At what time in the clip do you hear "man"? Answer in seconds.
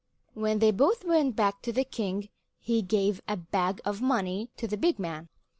4.97-5.29